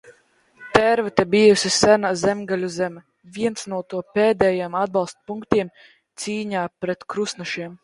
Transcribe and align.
Tērvete 0.77 1.25
bijusi 1.33 1.71
sena 1.75 2.11
zemgaļu 2.21 2.69
zeme, 2.77 3.03
viens 3.37 3.69
no 3.75 3.83
to 3.95 4.01
pēdējiem 4.17 4.81
atbalsta 4.87 5.23
punktiem 5.33 5.73
cīņā 6.25 6.67
pret 6.83 7.09
krustnešiem. 7.17 7.77